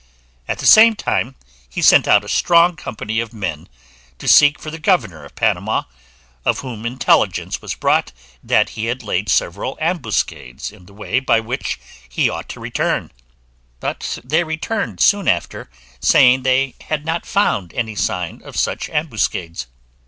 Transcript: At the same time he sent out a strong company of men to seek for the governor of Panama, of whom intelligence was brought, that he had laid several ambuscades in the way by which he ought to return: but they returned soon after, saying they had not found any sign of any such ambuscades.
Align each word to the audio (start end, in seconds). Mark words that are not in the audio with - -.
At 0.47 0.57
the 0.57 0.65
same 0.65 0.95
time 0.95 1.35
he 1.69 1.79
sent 1.83 2.07
out 2.07 2.23
a 2.25 2.27
strong 2.27 2.75
company 2.75 3.19
of 3.19 3.33
men 3.33 3.69
to 4.17 4.27
seek 4.27 4.57
for 4.57 4.71
the 4.71 4.79
governor 4.79 5.23
of 5.25 5.35
Panama, 5.35 5.83
of 6.43 6.61
whom 6.61 6.87
intelligence 6.87 7.61
was 7.61 7.75
brought, 7.75 8.11
that 8.43 8.69
he 8.69 8.85
had 8.85 9.03
laid 9.03 9.29
several 9.29 9.77
ambuscades 9.79 10.71
in 10.71 10.87
the 10.87 10.93
way 10.95 11.19
by 11.19 11.39
which 11.39 11.79
he 12.09 12.31
ought 12.31 12.49
to 12.49 12.59
return: 12.59 13.11
but 13.79 14.17
they 14.23 14.43
returned 14.43 15.01
soon 15.01 15.27
after, 15.27 15.69
saying 15.99 16.41
they 16.41 16.73
had 16.87 17.05
not 17.05 17.27
found 17.27 17.71
any 17.75 17.93
sign 17.93 18.37
of 18.37 18.55
any 18.55 18.55
such 18.57 18.89
ambuscades. 18.89 19.67